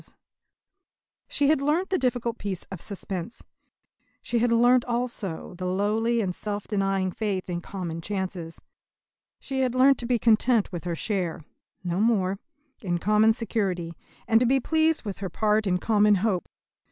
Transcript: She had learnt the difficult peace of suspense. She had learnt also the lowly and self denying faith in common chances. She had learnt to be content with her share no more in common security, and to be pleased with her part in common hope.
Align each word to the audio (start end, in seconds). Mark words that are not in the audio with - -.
She 1.27 1.49
had 1.49 1.61
learnt 1.61 1.91
the 1.91 1.99
difficult 1.99 2.39
peace 2.39 2.63
of 2.71 2.81
suspense. 2.81 3.43
She 4.23 4.39
had 4.39 4.51
learnt 4.51 4.83
also 4.85 5.53
the 5.53 5.67
lowly 5.67 6.21
and 6.21 6.33
self 6.33 6.67
denying 6.67 7.11
faith 7.11 7.47
in 7.51 7.61
common 7.61 8.01
chances. 8.01 8.59
She 9.39 9.59
had 9.59 9.75
learnt 9.75 9.99
to 9.99 10.07
be 10.07 10.17
content 10.17 10.71
with 10.71 10.85
her 10.85 10.95
share 10.95 11.41
no 11.83 11.99
more 11.99 12.39
in 12.81 12.97
common 12.97 13.33
security, 13.33 13.93
and 14.27 14.39
to 14.39 14.47
be 14.47 14.59
pleased 14.59 15.05
with 15.05 15.19
her 15.19 15.29
part 15.29 15.67
in 15.67 15.77
common 15.77 16.15
hope. 16.15 16.49